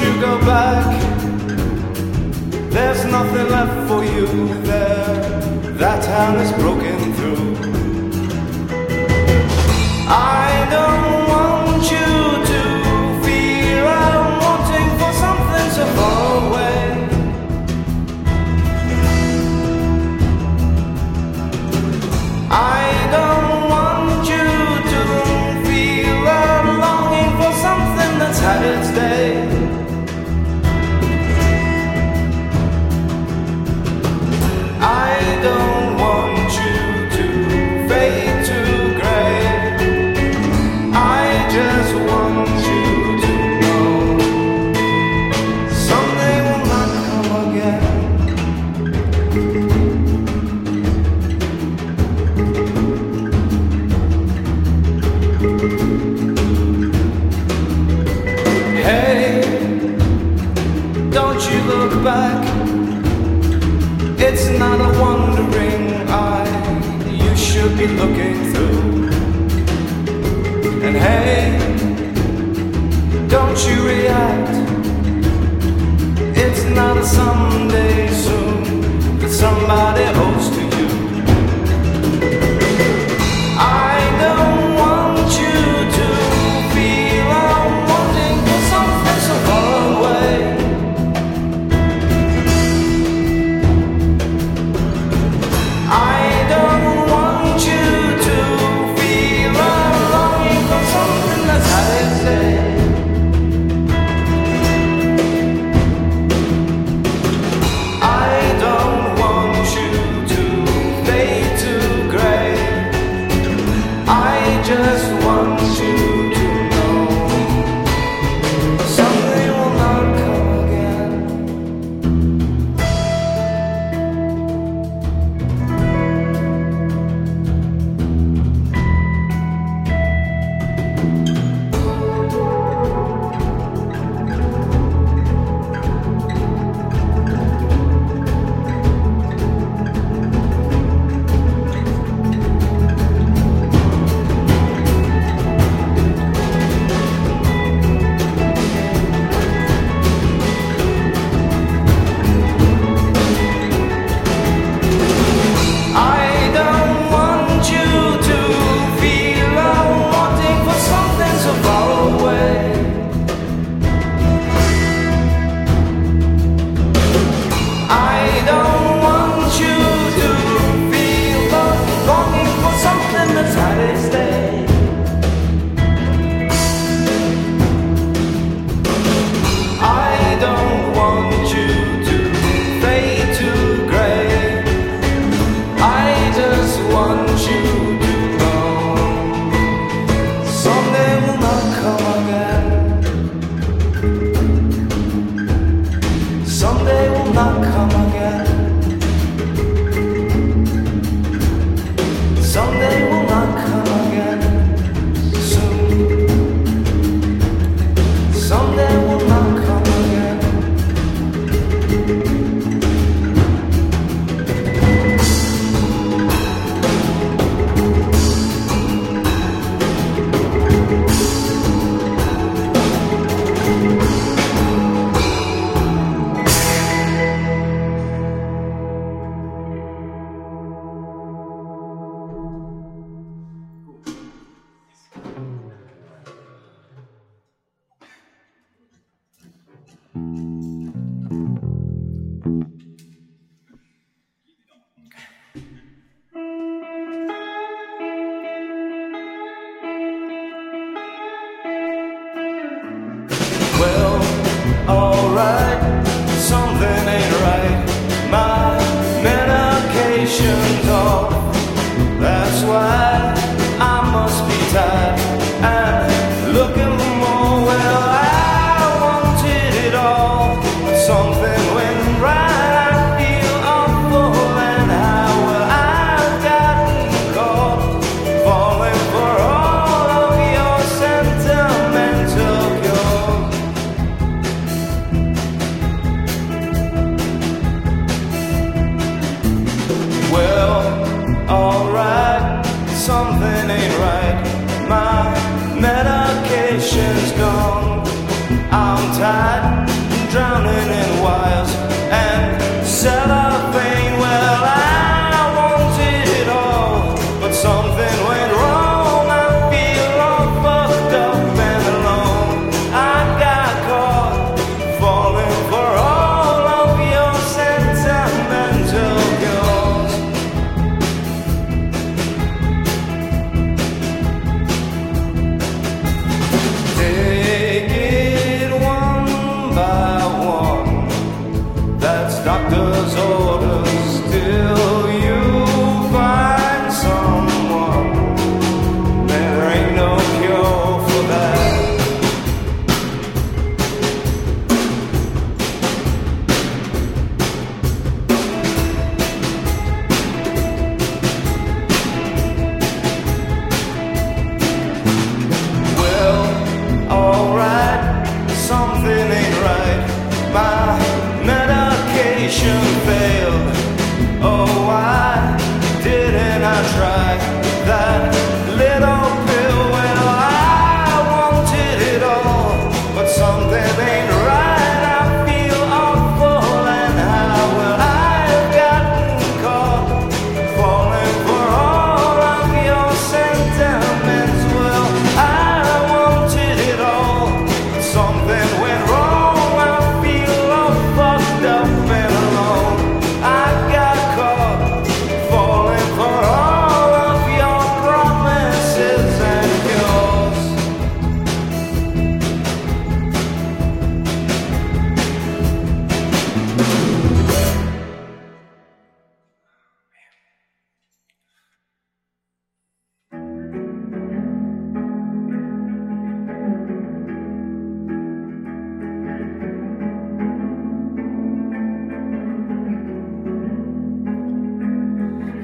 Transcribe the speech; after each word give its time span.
you 0.00 0.20
go 0.20 0.38
back, 0.40 0.84
there's 2.70 3.04
nothing 3.06 3.48
left 3.48 3.88
for 3.88 4.04
you 4.04 4.26
there. 4.62 5.40
That 5.78 6.02
town 6.04 6.36
is 6.36 6.52
broken 6.52 7.14
through. 7.14 7.56
I 10.08 10.68
know. 10.70 11.15
someday 77.06 78.08
soon 78.10 79.18
that 79.20 79.30
somebody 79.30 80.04
holds. 80.04 80.35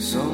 So 0.00 0.27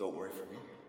Don't 0.00 0.16
worry 0.16 0.30
for 0.30 0.50
me. 0.50 0.79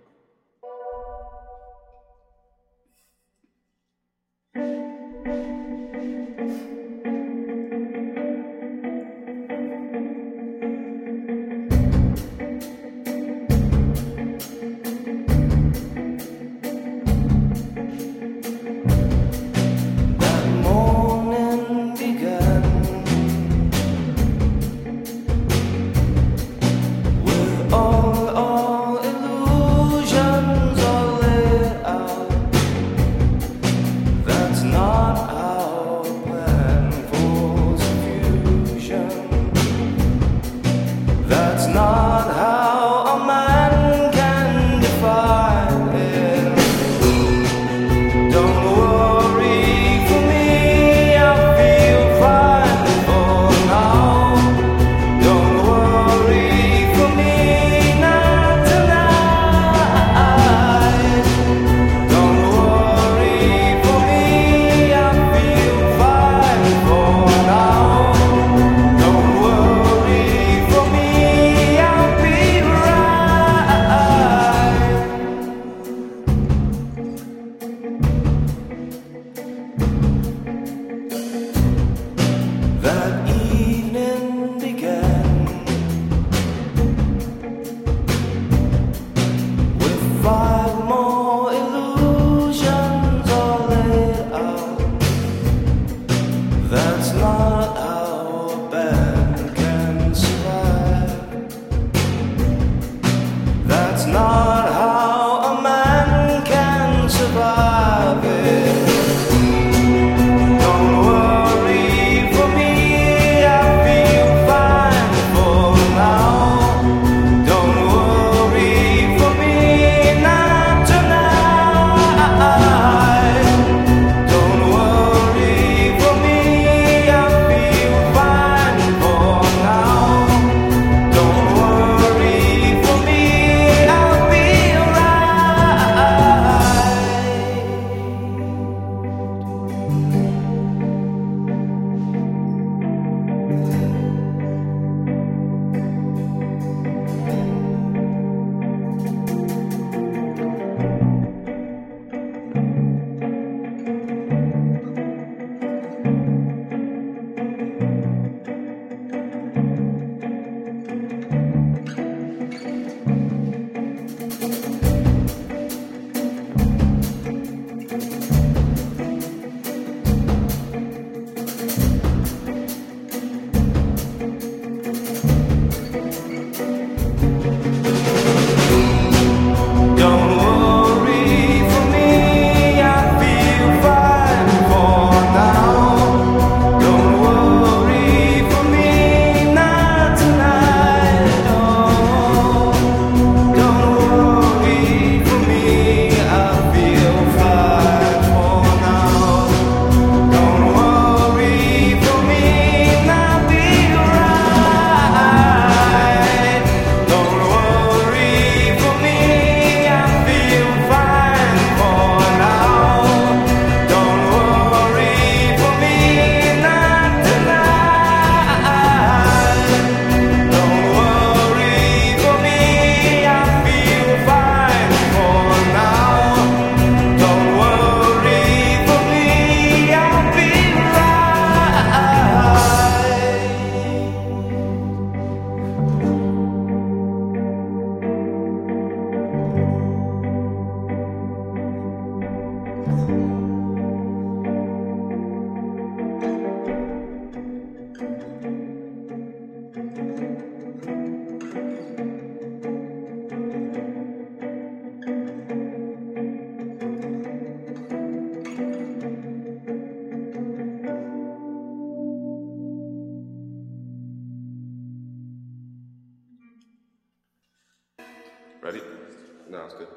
It's 269.72 269.78
good. 269.78 269.88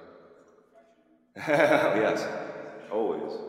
yes, 1.96 2.28
always. 2.90 3.42